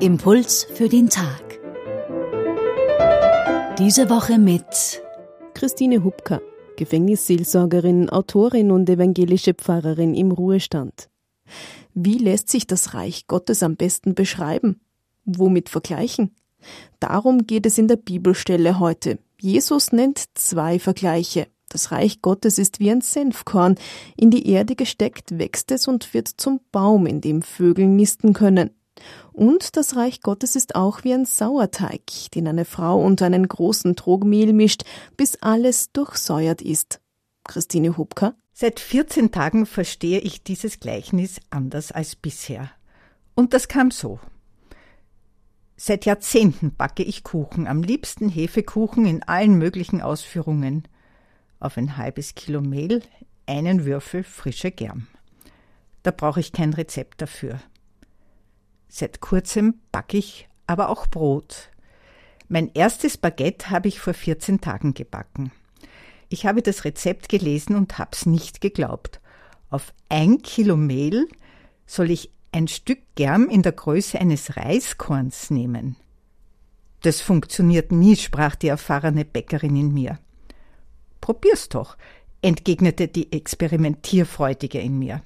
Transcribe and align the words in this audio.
Impuls 0.00 0.66
für 0.74 0.88
den 0.88 1.08
Tag. 1.08 1.60
Diese 3.78 4.10
Woche 4.10 4.38
mit 4.38 4.64
Christine 5.54 6.02
Hubka, 6.02 6.40
Gefängnisseelsorgerin, 6.76 8.10
Autorin 8.10 8.72
und 8.72 8.90
evangelische 8.90 9.54
Pfarrerin 9.54 10.14
im 10.14 10.32
Ruhestand. 10.32 11.08
Wie 11.94 12.18
lässt 12.18 12.48
sich 12.48 12.66
das 12.66 12.94
Reich 12.94 13.28
Gottes 13.28 13.62
am 13.62 13.76
besten 13.76 14.16
beschreiben? 14.16 14.80
Womit 15.24 15.68
vergleichen? 15.68 16.34
Darum 16.98 17.46
geht 17.46 17.64
es 17.66 17.78
in 17.78 17.86
der 17.86 17.96
Bibelstelle 17.96 18.80
heute. 18.80 19.20
Jesus 19.40 19.92
nennt 19.92 20.24
zwei 20.34 20.80
Vergleiche. 20.80 21.46
Das 21.74 21.90
Reich 21.90 22.22
Gottes 22.22 22.60
ist 22.60 22.78
wie 22.78 22.92
ein 22.92 23.00
Senfkorn. 23.00 23.74
In 24.16 24.30
die 24.30 24.48
Erde 24.48 24.76
gesteckt 24.76 25.40
wächst 25.40 25.72
es 25.72 25.88
und 25.88 26.14
wird 26.14 26.28
zum 26.28 26.60
Baum, 26.70 27.04
in 27.04 27.20
dem 27.20 27.42
Vögel 27.42 27.88
nisten 27.88 28.32
können. 28.32 28.70
Und 29.32 29.76
das 29.76 29.96
Reich 29.96 30.20
Gottes 30.20 30.54
ist 30.54 30.76
auch 30.76 31.02
wie 31.02 31.12
ein 31.12 31.24
Sauerteig, 31.24 32.30
den 32.32 32.46
eine 32.46 32.64
Frau 32.64 33.02
unter 33.02 33.26
einen 33.26 33.48
großen 33.48 33.96
Trog 33.96 34.22
Mehl 34.22 34.52
mischt, 34.52 34.84
bis 35.16 35.34
alles 35.42 35.90
durchsäuert 35.90 36.62
ist. 36.62 37.00
Christine 37.42 37.96
Hubka. 37.96 38.34
Seit 38.52 38.78
14 38.78 39.32
Tagen 39.32 39.66
verstehe 39.66 40.20
ich 40.20 40.44
dieses 40.44 40.78
Gleichnis 40.78 41.40
anders 41.50 41.90
als 41.90 42.14
bisher. 42.14 42.70
Und 43.34 43.52
das 43.52 43.66
kam 43.66 43.90
so. 43.90 44.20
Seit 45.74 46.04
Jahrzehnten 46.04 46.72
backe 46.72 47.02
ich 47.02 47.24
Kuchen, 47.24 47.66
am 47.66 47.82
liebsten 47.82 48.28
Hefekuchen 48.28 49.06
in 49.06 49.24
allen 49.24 49.58
möglichen 49.58 50.02
Ausführungen. 50.02 50.86
Auf 51.64 51.78
ein 51.78 51.96
halbes 51.96 52.34
Kilo 52.34 52.60
Mehl 52.60 53.00
einen 53.46 53.86
Würfel 53.86 54.22
frischer 54.22 54.70
Germ. 54.70 55.06
Da 56.02 56.10
brauche 56.10 56.38
ich 56.38 56.52
kein 56.52 56.74
Rezept 56.74 57.22
dafür. 57.22 57.58
Seit 58.86 59.22
kurzem 59.22 59.80
backe 59.90 60.18
ich 60.18 60.46
aber 60.66 60.90
auch 60.90 61.06
Brot. 61.06 61.70
Mein 62.48 62.70
erstes 62.74 63.16
Baguette 63.16 63.70
habe 63.70 63.88
ich 63.88 63.98
vor 63.98 64.12
14 64.12 64.60
Tagen 64.60 64.92
gebacken. 64.92 65.52
Ich 66.28 66.44
habe 66.44 66.60
das 66.60 66.84
Rezept 66.84 67.30
gelesen 67.30 67.76
und 67.76 67.96
hab's 67.96 68.26
nicht 68.26 68.60
geglaubt. 68.60 69.22
Auf 69.70 69.94
ein 70.10 70.42
Kilo 70.42 70.76
Mehl 70.76 71.26
soll 71.86 72.10
ich 72.10 72.30
ein 72.52 72.68
Stück 72.68 72.98
Germ 73.14 73.48
in 73.48 73.62
der 73.62 73.72
Größe 73.72 74.20
eines 74.20 74.58
Reiskorns 74.58 75.48
nehmen. 75.48 75.96
Das 77.00 77.22
funktioniert 77.22 77.90
nie, 77.90 78.16
sprach 78.16 78.54
die 78.54 78.68
erfahrene 78.68 79.24
Bäckerin 79.24 79.76
in 79.76 79.94
mir. 79.94 80.18
Probier's 81.24 81.70
doch, 81.70 81.96
entgegnete 82.42 83.08
die 83.08 83.32
Experimentierfreudige 83.32 84.78
in 84.78 84.98
mir. 84.98 85.22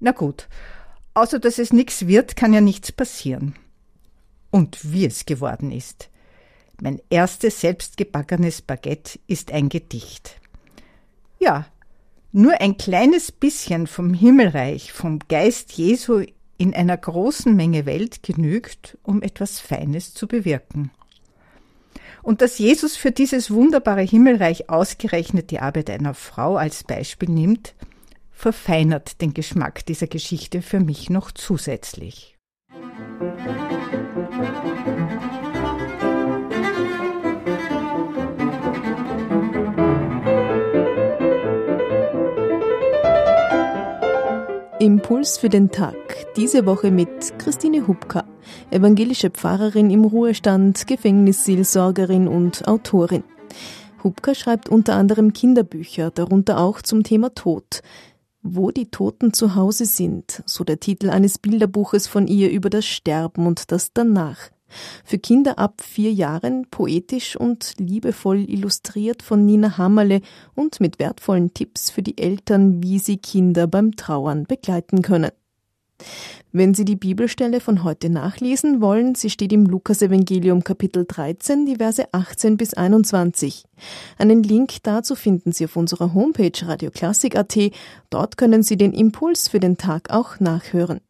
Na 0.00 0.10
gut, 0.10 0.48
Außer 1.14 1.38
dass 1.38 1.58
es 1.58 1.72
nichts 1.72 2.08
wird, 2.08 2.34
kann 2.34 2.52
ja 2.52 2.60
nichts 2.60 2.90
passieren. 2.90 3.54
Und 4.50 4.92
wie 4.92 5.06
es 5.06 5.26
geworden 5.26 5.70
ist. 5.70 6.10
Mein 6.80 7.00
erstes 7.08 7.60
selbstgebackenes 7.60 8.62
Baguette 8.62 9.20
ist 9.28 9.52
ein 9.52 9.68
Gedicht. 9.68 10.40
Ja, 11.38 11.66
nur 12.32 12.60
ein 12.60 12.76
kleines 12.76 13.30
bisschen 13.30 13.86
vom 13.86 14.12
Himmelreich, 14.12 14.92
vom 14.92 15.20
Geist 15.28 15.72
Jesu 15.72 16.24
in 16.58 16.74
einer 16.74 16.96
großen 16.96 17.54
Menge 17.54 17.86
Welt 17.86 18.24
genügt, 18.24 18.98
um 19.04 19.22
etwas 19.22 19.60
Feines 19.60 20.14
zu 20.14 20.26
bewirken. 20.26 20.90
Und 22.24 22.40
dass 22.40 22.56
Jesus 22.56 22.96
für 22.96 23.10
dieses 23.10 23.50
wunderbare 23.50 24.00
Himmelreich 24.00 24.70
ausgerechnet 24.70 25.50
die 25.50 25.60
Arbeit 25.60 25.90
einer 25.90 26.14
Frau 26.14 26.56
als 26.56 26.82
Beispiel 26.82 27.28
nimmt, 27.28 27.74
verfeinert 28.32 29.20
den 29.20 29.34
Geschmack 29.34 29.84
dieser 29.84 30.06
Geschichte 30.06 30.62
für 30.62 30.80
mich 30.80 31.10
noch 31.10 31.32
zusätzlich. 31.32 32.33
Impuls 44.84 45.38
für 45.38 45.48
den 45.48 45.70
Tag. 45.70 45.96
Diese 46.36 46.66
Woche 46.66 46.90
mit 46.90 47.38
Christine 47.38 47.88
Hubka, 47.88 48.24
evangelische 48.70 49.30
Pfarrerin 49.30 49.88
im 49.88 50.04
Ruhestand, 50.04 50.86
Gefängnisseelsorgerin 50.86 52.28
und 52.28 52.68
Autorin. 52.68 53.24
Hubka 54.02 54.34
schreibt 54.34 54.68
unter 54.68 54.96
anderem 54.96 55.32
Kinderbücher, 55.32 56.10
darunter 56.10 56.58
auch 56.58 56.82
zum 56.82 57.02
Thema 57.02 57.34
Tod. 57.34 57.80
Wo 58.42 58.70
die 58.70 58.90
Toten 58.90 59.32
zu 59.32 59.54
Hause 59.54 59.86
sind, 59.86 60.42
so 60.44 60.64
der 60.64 60.80
Titel 60.80 61.08
eines 61.08 61.38
Bilderbuches 61.38 62.06
von 62.06 62.26
ihr 62.26 62.50
über 62.50 62.68
das 62.68 62.84
Sterben 62.84 63.46
und 63.46 63.72
das 63.72 63.94
Danach. 63.94 64.50
Für 65.04 65.18
Kinder 65.18 65.58
ab 65.58 65.82
vier 65.82 66.12
Jahren 66.12 66.66
poetisch 66.70 67.36
und 67.36 67.74
liebevoll 67.78 68.48
illustriert 68.48 69.22
von 69.22 69.44
Nina 69.44 69.78
Hammerle 69.78 70.20
und 70.54 70.80
mit 70.80 70.98
wertvollen 70.98 71.54
Tipps 71.54 71.90
für 71.90 72.02
die 72.02 72.18
Eltern, 72.18 72.82
wie 72.82 72.98
sie 72.98 73.18
Kinder 73.18 73.66
beim 73.66 73.96
Trauern 73.96 74.44
begleiten 74.44 75.02
können. 75.02 75.30
Wenn 76.52 76.72
Sie 76.72 76.84
die 76.84 76.96
Bibelstelle 76.96 77.60
von 77.60 77.82
heute 77.82 78.10
nachlesen 78.10 78.80
wollen, 78.80 79.14
sie 79.16 79.30
steht 79.30 79.52
im 79.52 79.66
Lukas-Evangelium 79.66 80.62
Kapitel 80.62 81.04
13, 81.04 81.66
die 81.66 81.76
Verse 81.76 82.06
18 82.12 82.56
bis 82.56 82.74
21. 82.74 83.64
Einen 84.18 84.42
Link 84.42 84.82
dazu 84.84 85.16
finden 85.16 85.50
Sie 85.50 85.64
auf 85.64 85.76
unserer 85.76 86.14
Homepage 86.14 86.52
radioklassik.at. 86.62 87.58
Dort 88.10 88.36
können 88.36 88.62
Sie 88.62 88.76
den 88.76 88.92
Impuls 88.92 89.48
für 89.48 89.58
den 89.58 89.76
Tag 89.76 90.10
auch 90.10 90.38
nachhören. 90.38 91.00